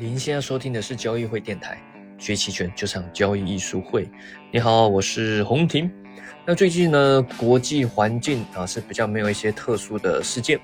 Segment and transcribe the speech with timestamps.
[0.00, 1.78] 您现在收听的是交易会电台，
[2.16, 4.08] 学期权就上交易艺术会。
[4.50, 5.90] 你好，我是洪婷。
[6.46, 10.58] 那最近呢，国际环境啊是比较没有一些特殊的事件，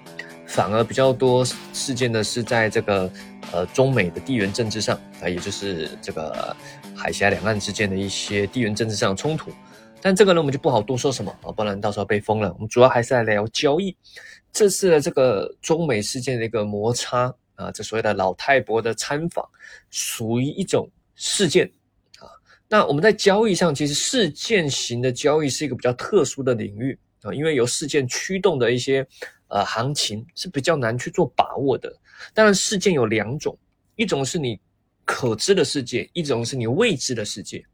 [0.46, 1.44] 反而比较多
[1.74, 3.12] 事件呢是在这个
[3.52, 6.56] 呃中美的地缘政治上啊，也就是这个
[6.94, 9.50] 海峡两岸之间的一些地缘政治上的冲突。
[10.00, 12.50] 但这个呢，我们就不好多说什么啊，不然到时候被封了。
[12.54, 13.94] 我们主要还是来聊交易。
[14.50, 17.34] 这次的这个中美事件的一个摩擦。
[17.56, 19.46] 啊，这所谓的老太婆的参访，
[19.90, 21.70] 属于一种事件
[22.18, 22.28] 啊。
[22.68, 29.06] 那我们在交易上，其实事件型的交易是一个比较特殊的领域啊，因为由事件驱动的一些
[29.48, 31.92] 呃行情是比较难去做把握的。
[32.32, 33.58] 当然，事件有两种，
[33.96, 34.60] 一种是你
[35.04, 37.64] 可知的世界，一种是你未知的世界。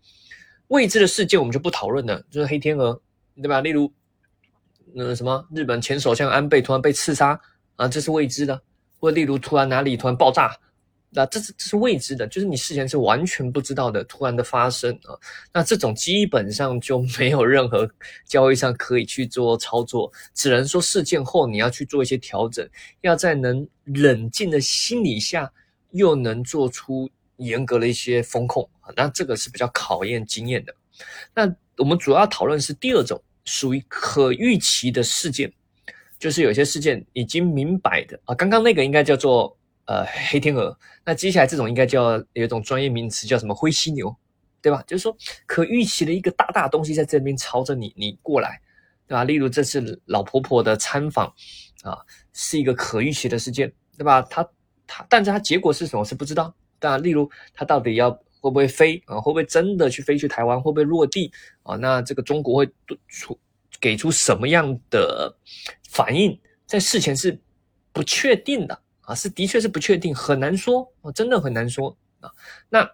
[0.68, 3.00] 未知的世界我们就不讨论了，就是黑天鹅，
[3.36, 3.60] 对吧？
[3.60, 3.92] 例如
[4.94, 7.38] 那什么日本前首相安倍突然被刺杀
[7.76, 8.62] 啊，这是未知的。
[9.02, 10.56] 或例如突然哪里突然爆炸，
[11.10, 15.18] 那这是这是未知的，就是你事前是完全不知道的，突然的发生啊，
[15.52, 17.90] 那这种基本上就没有任何
[18.24, 22.64] 交易上可以去做操作，只能说事件后你要去做一些调整，
[23.00, 25.52] 要在能冷静的心理下，
[25.90, 30.72] 又能做出严格的一些风控啊，那这个是比较考验经验的。
[31.34, 35.52] 那我们主要讨论是第二种，属于可预期的事件。
[36.22, 44.14] 就是有些事件已经明摆的啊，刚刚那个应该叫做呃黑天鹅，那接下来这种应该叫有一种专业名词叫什么灰犀牛，
[44.60, 44.80] 对吧？
[44.86, 48.60] 就是说可预期的一个大大东西在这边朝着你你过来，
[49.08, 49.24] 对吧？
[49.24, 51.26] 例如这次老婆婆的参访
[51.82, 51.98] 啊，
[52.32, 54.22] 是一个可预期的事件，对吧？
[54.30, 54.48] 它
[54.86, 56.98] 它，但是它结果是什么是不知道，对吧？
[56.98, 59.16] 例如它到底要会不会飞啊？
[59.20, 60.56] 会不会真的去飞去台湾？
[60.56, 61.32] 会不会落地
[61.64, 61.74] 啊？
[61.74, 62.70] 那这个中国会
[63.08, 63.36] 出
[63.80, 65.36] 给出什么样的？
[65.92, 67.38] 反应在事前是
[67.92, 72.30] 不确定的啊，是的确是不确定，很难说啊，真的很难说啊。
[72.70, 72.90] 那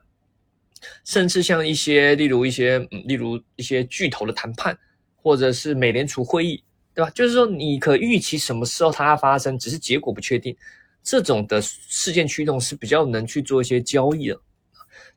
[1.04, 4.76] 甚至像一些，例如一些，例如一些巨头的谈判，
[5.14, 7.10] 或者是美联储会议，对吧？
[7.10, 10.56] 就是说你可预期什么时候它发生，只是结果不确定，
[11.02, 14.40] 这种的事件驱动是比较能去做一些交易的。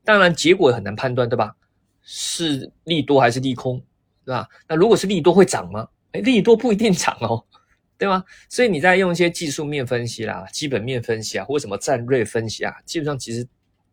[0.03, 1.56] 当然，结果很难判断，对吧？
[2.03, 3.81] 是利多还是利空，
[4.24, 4.48] 对吧？
[4.68, 5.88] 那如果是利多会涨吗？
[6.12, 7.44] 哎，利多不一定涨哦。
[8.01, 8.23] 对吗？
[8.50, 13.47] 所以你在用一些技术面分析啦、基本面分析啊，或什么战略分析啊，基本上其实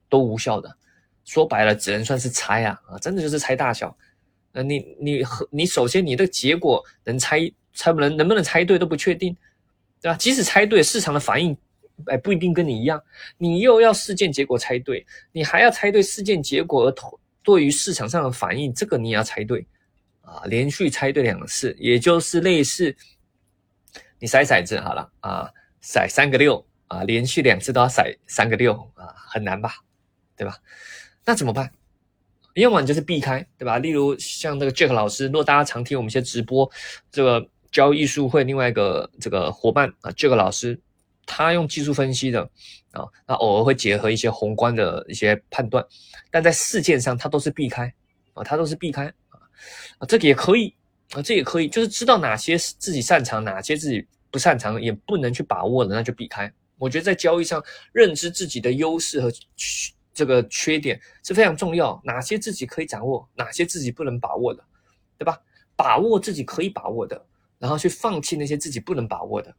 [0.09, 0.75] 都无效的。
[1.27, 3.95] 说白了，只能算是猜啊啊，真的就是猜大小。
[4.51, 7.39] 那你你你首先你的结果能猜
[7.75, 9.37] 猜不能能不能猜对都不确定，
[10.01, 10.17] 对吧？
[10.17, 11.55] 即使猜对，市场的反应
[12.07, 12.99] 哎不一定跟你一样。
[13.37, 19.67] 你又要事件结果猜对，你还要猜对事件结果而投对于市场上的反应，这个你也要猜对
[20.23, 22.97] 啊，连续猜对两次，也就是类似。
[24.21, 29.75] 你骰骰子好了啊，甩三个六啊，连续两次都要甩三个六啊，很难吧，
[30.37, 30.57] 对吧？
[31.25, 31.71] 那怎么办？
[32.55, 33.79] 要么你就是避开，对吧？
[33.79, 36.69] 例如像这个 Jack 老师，如果大家常听我们一些直播，
[37.13, 40.81] 这个交易艺术会另外一个这个伙伴啊，Jack 老师，
[41.25, 42.43] 他用技术分析的
[42.91, 45.85] 啊，那偶尔会结合一些宏观的一些判断，
[46.33, 47.93] 但在事件上他都是避开
[48.33, 49.07] 啊，他都是避开，
[49.99, 50.75] 啊，这个也可以。
[51.13, 56.53] 啊，这也可以，就是知道哪些自己擅长，哪些自己不擅长，也不能去把握的，那就避开。
[56.77, 59.33] 我觉得在交易上，认知自己的优势和
[60.13, 62.01] 这个缺点是非常重要。
[62.05, 64.63] 哪些自己可以掌握，哪些自己不能把握的，
[65.17, 65.41] 对吧？
[65.75, 67.25] 把握自己可以把握的，
[67.59, 69.55] 然后去放弃那些自己不能把握的，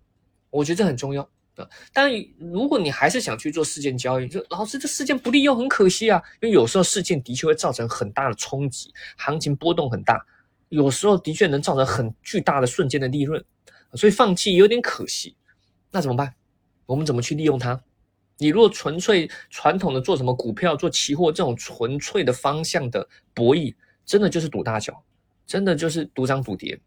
[0.50, 1.28] 我觉得这很重要。
[1.92, 10.26] 但如果你还是想去做事件交易，就老师这事件不利又很可惜啊，因为有时候事件的确会造成很大的冲击，行情波动很大。
[10.70, 13.44] 有时候的确能造成很巨大的瞬间的利润，
[13.94, 15.36] 所以放弃有点可惜。
[15.92, 16.34] 那怎么办？
[16.86, 17.84] 我们怎么去利用它？
[18.38, 23.76] 你如果纯粹传统的做什么股票、做期货这种纯粹的方向的博弈，
[24.06, 25.04] 真的就是赌大小，
[25.46, 26.80] 真的就是赌涨赌跌，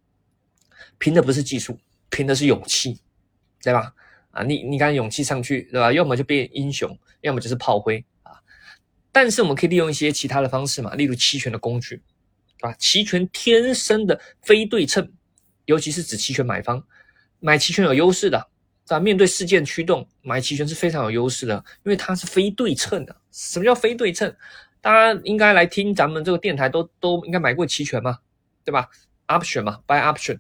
[0.99, 1.79] 拼的不是技术，
[2.09, 3.01] 拼的是勇气，
[3.63, 3.93] 对吧？
[4.31, 5.93] 啊，你你敢勇气上去，对吧？
[5.93, 8.33] 要么就变英雄，要么就是炮灰啊。
[9.13, 12.01] 但是我们可以利用一些其他的方式嘛，例如期权的工具。
[12.63, 15.13] 啊，期权天生的非对称，
[15.67, 16.83] 尤其是指期权买方
[17.41, 18.49] 买期权有优势的，
[18.87, 23.15] 啊，面对事件驱动买期权是非常有优势的，因为它是非对称的。
[23.33, 24.33] 什么叫非对称？
[24.81, 28.19] 大家应该来听咱们这个电台都都应该买过期权嘛，
[28.65, 28.89] 对吧
[29.27, 30.39] ？option 嘛，buy option，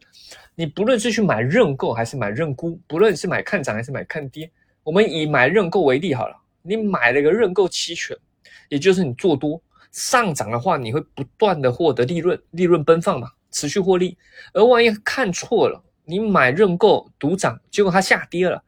[0.54, 4.50] 你不论是去买认购还是买认沽，不论是买看涨还是买看跌，
[4.84, 8.16] 我们以买认购为例好了，你买了一个认购期权，
[8.68, 9.60] 也就是你做多。
[9.92, 14.16] 上涨的话，你会不断的获得利润，利润奔放嘛，持续获利。
[14.52, 18.64] 而万一看错了，你买认购赌涨，结果它下跌了，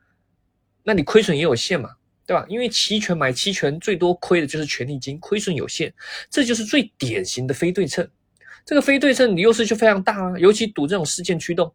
[0.82, 1.90] 那你亏损也有限嘛，
[2.26, 2.44] 对吧？
[2.48, 5.92] 因为期权买期权最多亏的就是权利金，亏损有限，
[6.28, 8.08] 这就是最典型的非对称。
[8.66, 11.72] 这个非对称你优势就非常大啊，尤其赌这种事件驱动，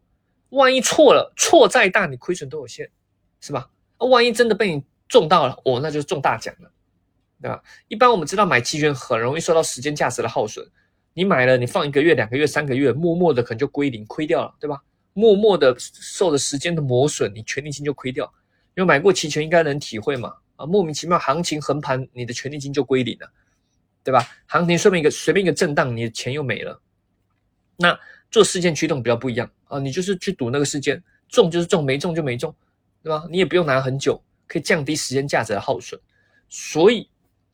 [0.50, 2.90] 万一错了，错再大你亏损都有限，
[3.42, 3.70] 是吧？
[3.98, 6.72] 万一真的被你中到了，哦，那就是中大奖了，
[7.42, 7.62] 对吧？
[7.88, 10.66] 一般我们知道买期权很容易受到时间价值的耗损，
[11.14, 14.82] 你买了你放一个月、两个月、三个月，默默的可能就归零，亏掉了，对吧？
[15.14, 18.32] 默默的受的时间的磨损，你权利金就亏掉。
[18.76, 20.34] 因为买过期权应该能体会嘛？
[20.56, 23.30] 啊，莫名其妙行情横盘，你的权利金就归零了，
[24.04, 24.26] 对吧？
[24.46, 26.80] 行情随便一个随便一个震荡，你的钱又没了。
[27.78, 27.98] 那
[28.30, 32.56] 做事件驱动比较不一样啊，你就是去赌那个事件，中就是中，没中就没中，
[33.04, 33.26] 对吧？
[33.30, 36.00] 你也不用拿很久，可以降低时间价值的耗损。
[36.48, 37.10] 所以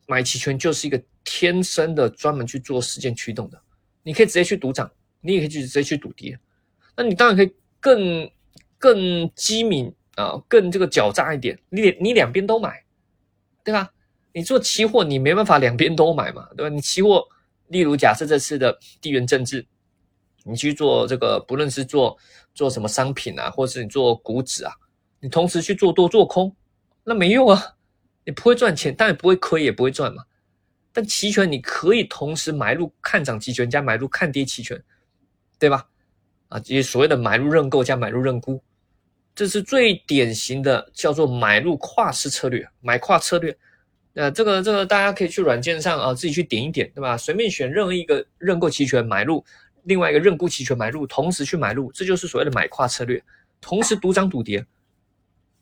[0.06, 3.60] 买期权就是一个天生的专门去做事件驱动的。
[4.02, 6.38] 你可以直接去赌涨，你也可以去直接去赌跌。
[6.96, 8.30] 那你当然可以更
[8.78, 9.92] 更机敏。
[10.16, 12.82] 啊，更这个狡诈一点，你你两边都买，
[13.62, 13.92] 对吧？
[14.32, 16.74] 你做期货，你没办法两边都买嘛，对吧？
[16.74, 17.22] 你期货，
[17.66, 19.66] 例如假设这次的地缘政治，
[20.42, 22.16] 你去做这个，不论是做
[22.54, 24.72] 做什么商品啊，或是你做股指啊，
[25.20, 26.56] 你同时去做多做空，
[27.04, 27.75] 那没用啊，
[28.26, 30.24] 你不会赚钱，但也不会亏，也不会赚嘛。
[30.92, 34.82] 但期权你可以同时买入看涨期权加买入看跌期权，
[35.58, 35.86] 对吧？
[36.48, 38.60] 啊，这些所谓的买入认购加买入认沽。
[39.34, 43.56] 这是最典型的叫做买入跨式策略，买跨策略。
[44.12, 47.16] 那这个这个大家可以去软件上啊自己去点一点，对吧？
[47.16, 49.44] 随便选任何一个认购期权买入，
[49.82, 53.22] 另外一个认沽期权买入，同时去买入，这就是所谓的买跨策略，
[53.60, 54.64] 同时赌涨赌跌。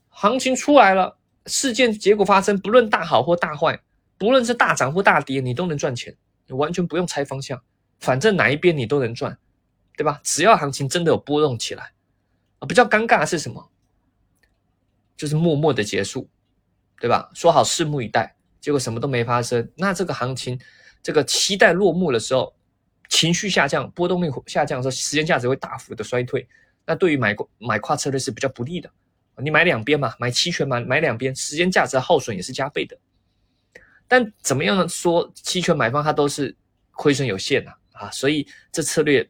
[0.09, 3.81] 行情出来了，事件结果发生，不论大好或大坏，
[4.17, 7.63] 不论是大涨或大跌，你都能赚钱，你完全不用猜方向，
[8.01, 9.37] 反正哪一边你都能赚，
[9.97, 10.21] 对吧？
[10.23, 11.93] 只要行情真的有波动起来。
[12.59, 13.71] 啊比较尴尬的是什么？
[15.17, 16.29] 就是默默的结束，
[16.99, 17.31] 对吧？
[17.35, 19.71] 说好拭目以待，结果什么都没发生。
[19.77, 20.59] 那这个行情，
[21.03, 22.55] 这个期待落幕的时候，
[23.09, 26.49] 情绪下降，波动率下降的时候，时间价值会大幅的衰退。
[26.87, 28.91] 那对于买买跨策略是比较不利的。
[29.43, 32.97] 你买两边嘛，买期权嘛，买两边，时间价值耗损也是加倍的。
[34.07, 36.57] 但怎么样说，期权买方他都是
[36.93, 39.29] 亏损有限的啊，所以这策略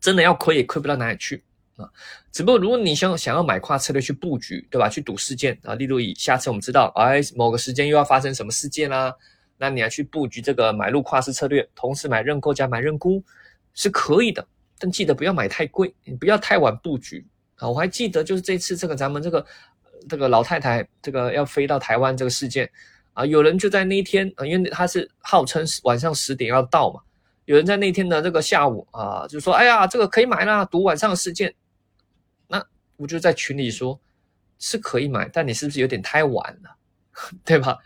[0.00, 1.42] 真的要亏也亏不到哪里去。
[1.76, 1.86] 啊，
[2.32, 4.88] 只不过如果你想想要买跨策略去布局，对吧？
[4.88, 9.14] 去赌事件啊，例如以下次我们知道，哎，某个时间又要发生什么事件啦，
[9.58, 13.22] 那你要去布局这个买入跨式策略，同时买认购加买认沽
[13.74, 14.48] 是可以的，
[14.78, 17.26] 但记得不要买太贵，你不要太晚布局
[17.56, 17.68] 啊。
[17.68, 19.44] 我还记得就是这次这个咱们这个
[20.08, 22.70] 这个老太太这个要飞到台湾这个事件
[23.12, 27.00] 啊，有人就在那一天啊，因为他是号称晚上十点要到嘛，
[27.46, 31.54] 有人在那天的这个下午啊，就说，哎呀，这个可以买啦，赌晚上的事件。
[32.46, 32.62] 那
[32.96, 33.98] 我就在群里说，
[34.58, 36.76] 是可以买，但你是不是有点太晚了，
[37.44, 37.78] 对吧？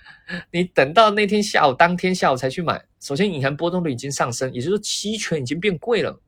[0.50, 6.20] 你等到那天下午，当天下午才去买，首先隐含波动率已经上升，也就是说期权已经变贵了，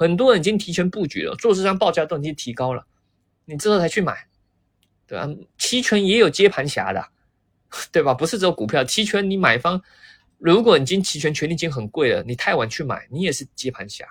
[0.00, 2.82] 很多人已经提前布局了，做市商报价都已经提高了，
[3.44, 4.16] 你之后才去买，
[5.06, 5.28] 对吧？
[5.58, 7.06] 期权也有接盘侠的，
[7.92, 8.14] 对吧？
[8.14, 9.78] 不是只有股票，期权你买方，
[10.38, 14.06] 如果已经期权权利金很贵了，你太晚去买，你也是接盘侠。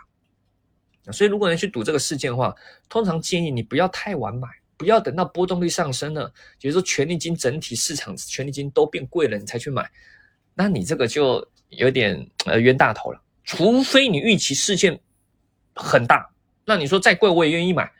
[1.12, 2.56] 所以，如果你去赌这个事件的话，
[2.88, 4.47] 通常建议你不要太晚买，
[4.77, 6.31] 不要等到波动率上升了，
[6.62, 9.89] 也就是说权利金整体市场权利金都变贵了，你才去买，
[10.53, 13.19] 那你这个就有点呃冤大头了。
[13.43, 15.00] 除非你预期事件
[15.81, 16.29] 很大，
[16.65, 17.91] 那你说再贵我也愿意买，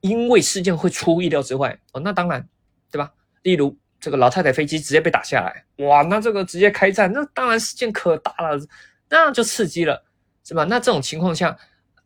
[0.00, 2.48] 因为事件会出意料之外哦，那当然，
[2.90, 3.12] 对吧？
[3.42, 8.60] 例如这个老太太飞机直接被打下来，哇，那这个直接开战，那当然事件可大了，
[9.08, 10.04] 那就刺激了，
[10.44, 10.64] 是吧？
[10.64, 11.56] 那这种情况下。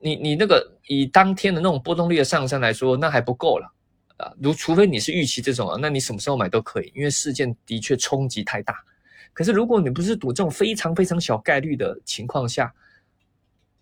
[0.01, 3.69] 你你那个以当天的那种波动率的上升来说，那还不够了
[4.17, 4.33] 啊！
[4.41, 8.77] 如除非你是预期这种啊，那你什么时候买都可以，因为事件的确冲击太大。
[9.33, 12.73] 可是如果你不是赌这种非常非常小概率的情况下，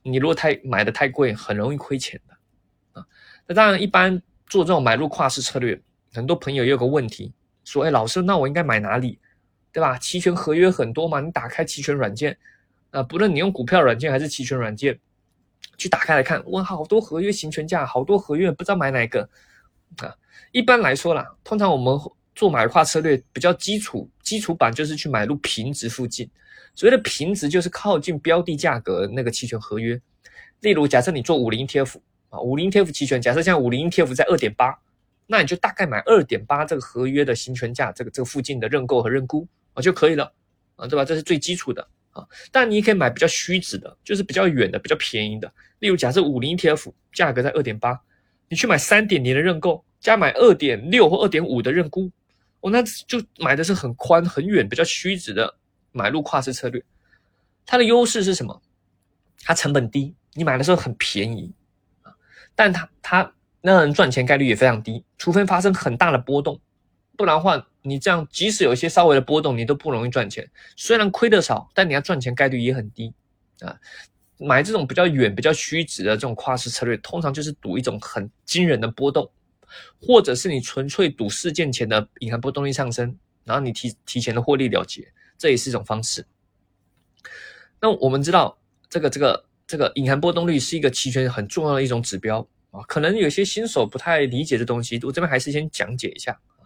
[0.09, 3.07] 你如果太买的太贵，很容易亏钱的啊。
[3.47, 5.81] 那当然，一般做这种买入跨式策略，
[6.15, 7.33] 很多朋友也有个问题，
[7.65, 9.19] 说：哎，老师，那我应该买哪里？
[9.73, 9.99] 对吧？
[9.99, 12.39] 期权合约很多嘛，你打开期权软件
[12.91, 14.99] 啊，不论你用股票软件还是期权软件。
[15.79, 19.29] 去打开来看，哇，好多合约行权价，好多合约不知道买哪个
[19.99, 20.15] 啊。
[20.53, 22.01] 一般来说啦，通常我们
[22.37, 26.31] 做买跨策略比较基础基础版就是去买入平值附近。
[26.75, 30.01] 所谓的平值就是靠近标的价格那个期权合约。
[30.61, 31.97] 例如，假设你做五零 TF
[32.29, 34.79] 啊，五零 TF 期权，假设像五零 TF 在二点八，
[35.27, 40.31] 那你就大概买二点八这个合约的行权价，这个这个附近的认购和认沽啊就可以了
[40.77, 41.05] 啊，对吧？
[41.05, 41.89] 这是最基础的。
[42.11, 45.53] 啊，但你也可以买比较虚值的，就是比较远的、比较便宜的。
[45.81, 48.01] 例如，假设五零 ETF 价格在二点八，
[48.49, 52.11] 你去买三点零的认购，加买二点六或二点五的认沽，
[52.61, 55.55] 哦，那就买的是很宽很远、比较虚值的
[55.93, 56.83] 买入跨市策略。
[57.65, 58.63] 它的优势是什么？
[59.45, 61.53] 它成本低，你买的时候很便宜
[62.03, 62.13] 啊，
[62.55, 66.61] 但它它让人赚钱概率也非常低，除非发生很大的波动，
[67.17, 70.49] 不然的话，你这样即使有一些稍微的波动，你都不容易赚钱。
[70.77, 73.13] 虽然亏的少，但你要赚钱概率也很低
[73.61, 73.77] 啊。
[74.39, 79.31] 买这种比较远、比较虚值的这种跨市策略，通常就是赌一种很惊人的波动，
[80.01, 86.27] 或者是你纯粹赌事件前的隐含波动率上升，然后你提提前的获利了结，这也是一种方式。
[87.81, 88.59] 那我们知道，
[88.89, 92.83] 这个这个这个隐含波动率是一个期权很重要的一种指标啊。
[92.89, 96.65] 可能有些新手不太理解的东西，我这边还是先讲解一下啊。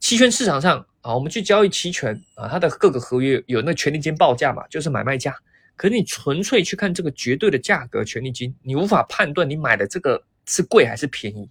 [0.00, 5.36] 期权市场上啊，我们去交易期权啊，它的各个合约有那权利金报价嘛，就是买卖价。
[5.76, 11.50] 可是你纯粹去看这个绝对的价格，权利金，你无法判断你买的这个是贵还是便宜。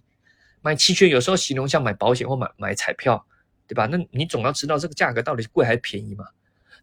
[0.64, 3.22] 买期权有时候形容像买保险或买买彩票，
[3.68, 3.86] 对吧？
[3.86, 6.24] 那你总要知道这个价格到底是贵还是便宜嘛。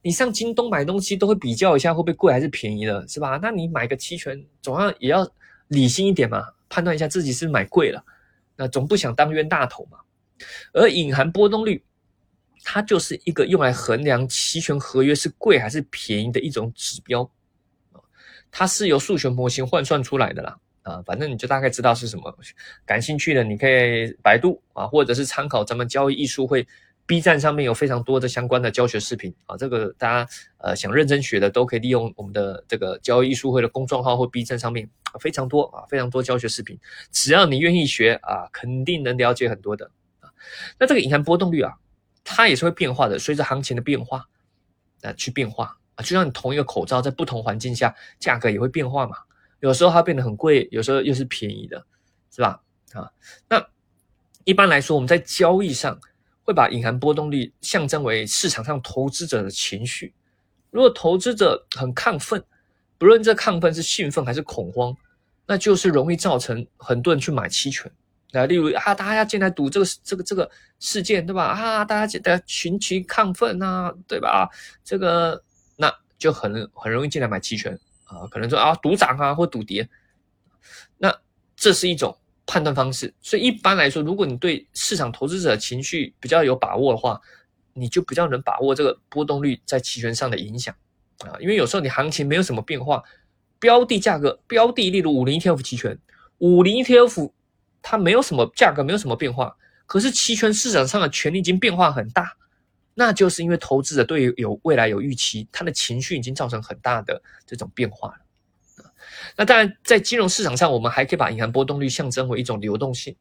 [0.03, 3.39] 你上京东买东西都会比较一下会不会贵还是便宜的，是吧？
[3.41, 5.27] 那你买个期权总要也要
[5.69, 8.03] 理性一点嘛，判断一下自己是买贵了，
[8.55, 9.97] 那总不想当冤大头嘛。
[10.71, 11.83] 而隐含波动率。
[12.63, 17.27] 它就是一个用来衡量期权合约是贵还是便宜的一种指标
[18.51, 22.35] 它是由数学模型换算出来的啦，啊，反正你就大概知道是什么。
[22.85, 26.67] 感兴趣的你可以百度啊，或者是参考咱们交易艺术会
[27.05, 36.79] B 站上面有非常多的相关的教学视频啊，这个大家呃想认真学的都可以利用我们的这个交易艺术会的公众号或 B 站上面非常多啊，非常多教学视频，
[37.11, 40.29] 只要你愿意学啊，肯定能了解很多的啊。
[40.79, 41.73] 那这个隐含波动率啊。
[42.23, 44.23] 它也是会变化的，随着行情的变化，
[45.01, 49.17] 啊，去变化啊，就像你同一个口罩在不同环境下价格也会变化嘛。
[49.61, 51.83] 有时候它变得很贵，有时候又是便宜的，
[52.29, 52.61] 是吧？
[52.93, 53.09] 啊，
[53.47, 53.65] 那
[54.43, 55.97] 一般来说，我们在交易上
[56.43, 60.13] 会把隐含波动率象征为市场上投资者的情绪。
[60.71, 62.43] 如果投资者很亢奋，
[62.97, 64.95] 不论这亢奋是兴奋还是恐慌，
[65.45, 67.91] 那就是容易造成很多人去买期权。
[68.31, 70.49] 那例如啊，大家要进来赌这个这个这个
[70.79, 71.45] 事件，对吧？
[71.45, 74.49] 啊，大家大家群情亢奋啊，对吧？
[74.83, 75.43] 这个
[75.75, 77.77] 那就很很容易进来买期权
[78.11, 79.89] 啊，可能说啊赌涨啊或赌跌，
[80.97, 81.15] 那
[81.55, 83.13] 这是一种判断方式。
[83.21, 87.19] 所以一般来说，如果你对市场投资者情绪比较有把握的话，
[87.73, 90.75] 你就比较能把握这个波动率在期权上的影响
[91.19, 93.03] 啊，因为有时候你行情没有什么变化，
[93.59, 95.97] 标的价格标的，例如五零 ETF 期权，
[96.37, 97.31] 五零 ETF。
[97.83, 102.31] 它没有什么价格，没有什么变化，可是期权市场上的权利金变化很大，
[102.93, 108.15] 那就是因为投资者对于有未来有预期，他的情绪已经造成很大的这种变化了。
[109.35, 113.15] 那当然，在金融市场上，我们还可以把隐含波动率象征为一种流动性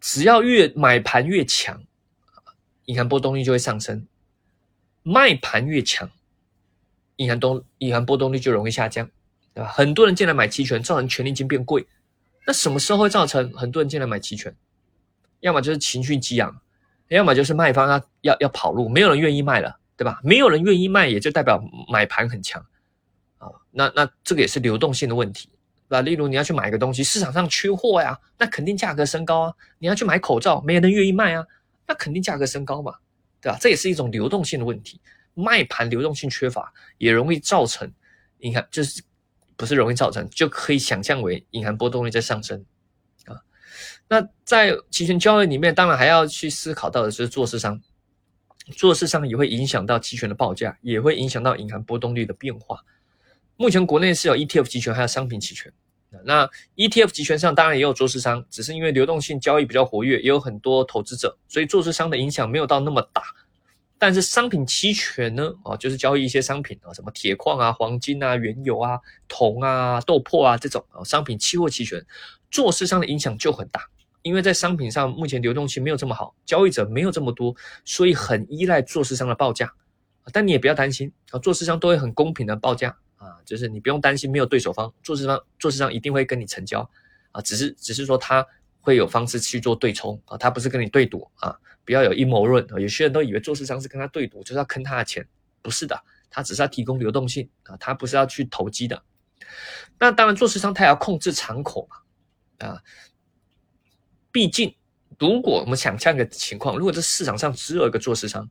[0.00, 1.82] 只要越买盘越强，
[2.86, 4.00] 隐含波动率就会上升；
[5.02, 6.10] 卖盘越强，
[7.16, 9.08] 隐含动隐含波动率就容易下降，
[9.54, 9.70] 对吧？
[9.70, 11.86] 很多人进来买期权，造成权利金变贵。
[12.46, 14.54] 那什么时候会造成很多人进来买期权？
[15.40, 16.60] 要么就是情绪激昂，
[17.16, 20.20] 要么就是卖方要要要跑路，没有人愿意卖了，对吧？
[20.22, 22.64] 没有人愿意卖，也就代表买盘很强
[23.38, 23.48] 啊。
[23.70, 25.48] 那那这个也是流动性的问题，
[25.88, 26.00] 对吧？
[26.02, 29.54] 例如你要去买一个东西，市场上缺货呀，那肯定价格升高啊。
[29.78, 31.44] 你要去买口罩，没人愿意卖啊，
[31.86, 32.94] 那肯定价格升高嘛，
[33.40, 33.58] 对吧？
[33.60, 35.00] 这也是一种流动性的问题，
[35.34, 37.90] 卖盘流动性缺乏，也容易造成，
[38.38, 39.02] 你看就是。
[39.56, 42.64] 不是容易造成，就可以想象为隐含波动率在上升。
[44.08, 47.80] 那在期权交易里面，当然还要去思考到的是做市商，
[48.76, 52.80] 做市商也会影响到期权的报价，也会影响到隐含波动率的变化。
[53.56, 55.72] 目前国内是有 ETF 期权，还有商品期权。
[56.24, 63.22] 那 ETF 期权上当然也有做市商，只是因为流动性交易比较活跃，也有很多投资者，所以做市商的影响没有到那么大。
[63.96, 65.52] 但是商品期权呢？
[65.62, 68.98] 啊，就是交易一些商品啊，什么铁矿啊、黄金啊、原油啊、
[69.28, 72.04] 铜啊、豆粕啊这种啊，商品期货期权，
[72.50, 73.88] 做市商的影响就很大。
[74.22, 77.54] 因为在商品上目前流动性没有这么好，交易者没有这么多，
[77.84, 79.72] 所以很依赖做市商的报价。
[80.32, 86.88] 但你也不要担心啊，做市商都会很公平的报价啊，就是你不用担心没有对手方，做市商做市商一定会跟你成交
[87.32, 88.46] 啊，只是只是说他
[88.80, 91.56] 会有方式去做对冲啊，他不是跟你对赌啊。
[91.82, 92.78] 不要有阴谋论啊！
[92.78, 95.26] 有些人都以为做市商是跟他对赌，就是要坑他的钱，
[95.62, 99.02] 不是的，他只是要提供流动性啊，他不是要去投机的。
[99.98, 101.96] 那当然，做市商他也要控制敞口嘛，
[102.60, 102.80] 啊，
[104.30, 104.74] 毕竟
[105.18, 108.48] 如果我们想象一个情况，如果这市场上只有一个做市商，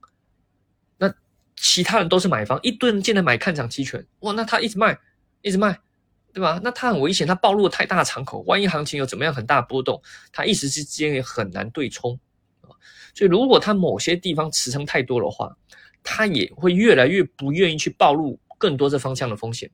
[0.98, 1.14] 那
[1.56, 4.98] 其他人都是买方，一堆人进来买看涨期权，哇，那他一直卖，
[5.42, 5.80] 一直卖，
[6.34, 6.60] 对吧？
[6.64, 10.02] 那他很危险，他暴露了太大的敞口，万一行情有怎么样很大波动，
[10.32, 12.20] 他一时之间也很难对冲。
[13.16, 15.58] 所以如果他某些地方持仓太多的话，
[16.04, 19.70] 他也会越来越不愿意去暴露更多这方向的风险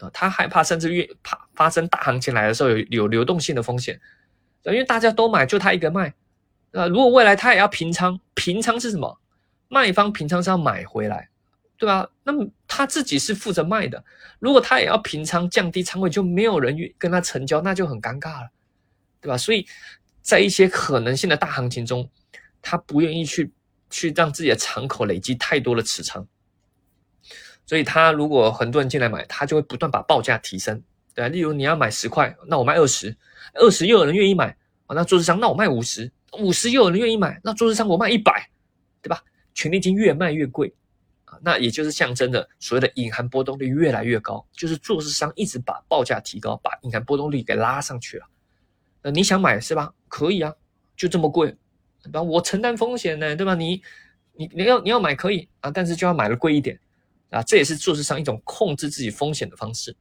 [0.00, 4.00] 啊，他害怕甚至越怕发生大行情来的时候有有流动性的风险，
[4.64, 6.12] 因为大家都买就他一个卖，
[6.72, 9.20] 啊，如果未来他也要平仓，平仓是什么？
[9.68, 11.28] 卖方平仓是要买回来，
[11.78, 12.10] 对吧？
[12.24, 14.02] 那么他自己是负责卖的，
[14.38, 18.50] 如果他也要平仓降低仓位，就没有人跟他成交，那就很尴尬了，
[19.20, 19.38] 对吧？
[19.38, 19.66] 所以
[20.22, 22.10] 在一些可能性的大行情中，
[22.60, 23.52] 他不愿意去。
[23.92, 26.24] 去让自己的敞口累积太多的持仓，
[27.70, 30.82] 所以他如果很多人进来买，他就会不断把报价提升，
[31.14, 33.16] 对啊例如你要买十块，那我卖二十，
[33.54, 34.48] 二十又有人愿意买
[34.86, 36.10] 啊，那做市商那我卖五十，
[36.40, 38.50] 五十又有人愿意买，那做市商我卖一百，
[39.00, 39.22] 对吧？
[39.54, 40.74] 权利金越卖越贵
[41.26, 48.26] 啊，那也就是象征的所谓的隐含波动率越来越高，就是做市商一直把报价提高，把隐含波动率给拉上去了。
[49.00, 49.94] 那你想买是吧？
[50.08, 50.52] 可以啊，
[50.96, 51.56] 就这么贵。
[52.02, 52.20] 对吧？
[52.20, 53.54] 我承担风险呢，对吧？
[53.54, 53.80] 你
[54.32, 56.76] 你你要你要买可以啊，但是就要买的贵一点
[57.30, 59.96] 啊，这也是做市上一种控制自己风险的方式。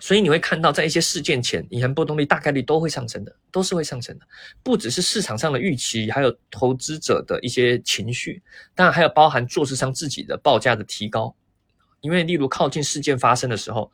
[0.00, 4.26] 所以你会看到，在一些事件前，隐含波动率大概率都会上升的，都是会上升的。
[4.62, 8.42] 不只是市场上的预期，还有投资者的一些情绪，
[8.74, 11.34] 当然还有包含做市商自己的报价的提高。
[12.00, 13.92] 因为例如靠近事件发生的时候。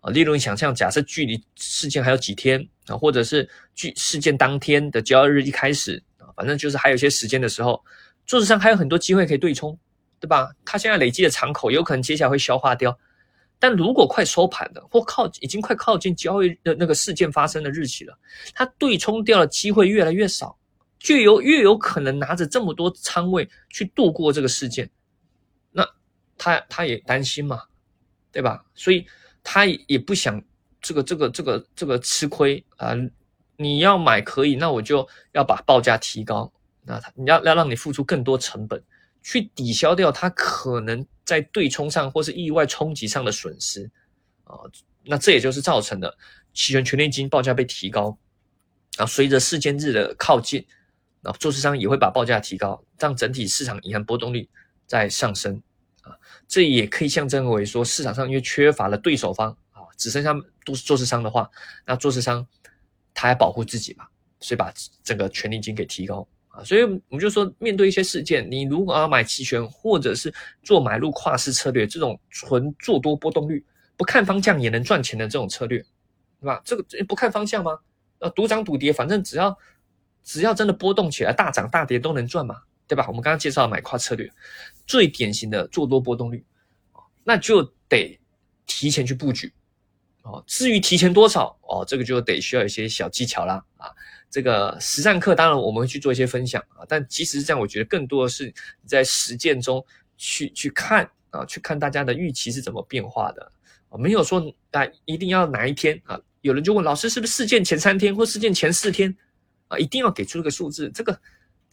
[0.00, 7.82] 啊，例如你想象，假设距离事件还有几天啊，或者是距事件当天的交易日一开始啊，反正就是还有一些时间的时候，
[8.26, 9.76] 做市商还有很多机会可以对冲，
[10.20, 10.50] 对吧？
[10.64, 12.96] 他现在累积的敞口有可能接下来会消化掉，
[13.58, 18.18] 但如果快收盘了，或靠已经快靠近交易的那个事件发生的日期了，
[18.54, 20.56] 他对冲掉的机会越来越少，
[20.98, 24.90] 就有越有可能拿着这么多仓位去度过这个事件，
[25.72, 25.86] 那
[26.36, 27.62] 他他也担心嘛，
[28.30, 28.64] 对吧？
[28.74, 29.06] 所以。
[29.48, 30.42] 他也不想
[30.80, 32.96] 这个这个这个这个吃亏啊！
[33.56, 36.52] 你要买可以，那我就要把报价提高。
[36.82, 38.82] 那他你要要让你付出更多成本，
[39.26, 43.90] 去抵消掉他可能在对冲上或是意外冲击上的损失
[44.44, 44.54] 啊。
[45.02, 46.16] 那这也就是造成的
[46.54, 48.16] 期权权利金报价被提高
[48.98, 49.04] 啊。
[49.04, 50.64] 随着事件日的靠近，
[51.22, 54.48] 啊，做市商也会把报价提高，让整体市场银行波动率
[54.86, 55.60] 在上升。
[56.02, 60.32] 啊，这也可以象征为说，市场上因为缺乏了对手方啊，只剩下
[60.64, 61.50] 都是做市商的话，
[61.84, 62.46] 那做市商
[63.12, 64.06] 他还保护自己嘛，
[64.38, 64.72] 所以把
[65.02, 66.24] 整个权利金给提高
[66.56, 66.64] 啊。
[66.64, 73.64] 所以我们就说，面对一些事件，你如果要买期权或者是做买入跨市策略这种纯做多波动率、
[73.96, 75.78] 不看方向也能赚钱的这种策略，
[76.40, 76.60] 对吧？
[76.64, 77.78] 这个不看方向吗？
[78.20, 79.56] 呃，赌涨赌跌，反正只要
[80.22, 82.56] 只要真的波动起来，大涨大跌都能赚嘛。
[82.88, 83.04] 对吧？
[83.08, 84.30] 我们刚刚介绍买跨策略，
[84.86, 86.44] 最典型的做多波动率，
[87.24, 88.16] 那就得
[88.64, 89.52] 提前去布局
[90.22, 90.40] 哦。
[90.46, 93.90] 至于提前多少哦，这个就得需要一些小技巧啦啊。
[94.30, 98.52] 这个实战课当然我们会去做一些分享啊，但即使是这样，我觉得更多的是
[98.84, 99.84] 在实践中
[100.16, 103.52] 去去看啊，去看大家的预期是怎么变化的
[103.88, 104.40] 啊，没有说
[104.72, 106.20] 啊一定要哪一天啊。
[106.42, 109.12] 有人就问老师，是不是事件前三天或事件前四天
[109.68, 110.90] 啊，一定要给出这个数字？
[110.94, 111.20] 这个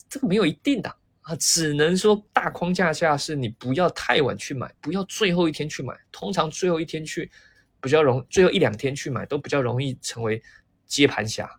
[0.10, 0.96] 这个没有一定的。
[1.22, 5.96] 啊，只能说大框架下是你不要太晚去买，不要最后一天去买。
[6.12, 7.32] 通常最后一天去
[7.80, 10.44] 比较容，最后一两天去买都比较容易成为
[10.86, 11.50] 接盘侠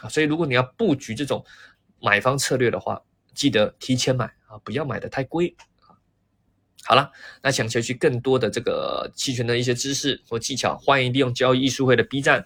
[0.00, 0.08] 啊。
[0.08, 1.44] 所以如果你要布局这种
[2.00, 3.02] 买方策略的话，
[3.34, 5.92] 记得提前买啊，不要买的太贵啊。
[6.84, 7.10] 好了，
[7.42, 12.44] 那想学习更多的这个期权的一些知识或技巧，欢迎利用交易艺术会的 B 站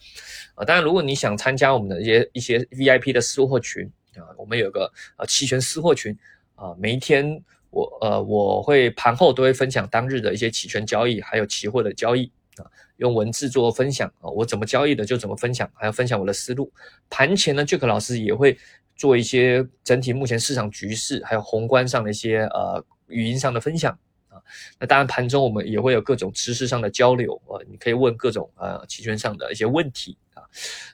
[0.55, 0.65] 啊。
[0.65, 6.19] 当然，如果你想参加我们的一些一些 VIP 的私货群啊，我们有个呃期权私货群。
[6.59, 16.73] 啊，每一天我呃我会盘后都会分享当日的一些期权交易，还有期货的交易啊，用文字做分享啊，我怎么交易的就怎么分享，还要分享我的思路。
[17.11, 18.59] 盘前呢，Jack 老师也会
[18.97, 24.41] 做一些整体目前市场局势，还有宏观上的一些呃语音上的分享啊。
[24.79, 30.43] 那当然盘中我们也会有各种知识上的交流啊，你可以问各种呃期权上的一些问题啊。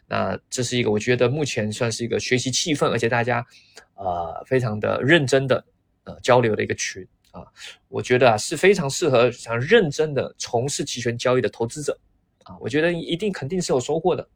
[0.06, 3.46] 那这是一个我觉得目前算是一个学习气氛，而且大家。
[3.94, 5.64] 呃，非常的认真的
[6.04, 7.44] 呃交流的一个群啊，
[7.88, 11.98] 我觉得啊是非常适合想认真的从事期权交易的投资者
[12.44, 14.26] 啊，我觉得一定肯定是有收获的。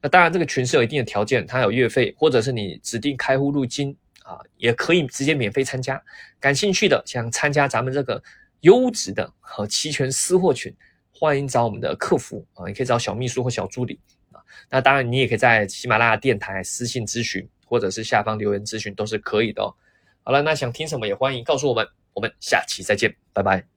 [0.00, 6.02] 那当然这个群是有一定的条件，它有月费，或者是你指定开户入金啊，也可以直接免费参加。
[6.40, 8.22] 感兴趣的想参加咱们这个
[8.60, 10.74] 优质的和期权私货群，
[11.12, 14.00] 欢迎找我们的客服啊，你可以找小秘书或小助理
[14.32, 14.40] 啊。
[14.70, 17.46] 那当然你也可以在喜马拉雅电台私信咨询。
[17.66, 19.74] 或者是下方留言咨询都是可以的哦。
[20.22, 23.73] 好了，那想听什么也欢迎告诉我们，我们下期再见，拜拜。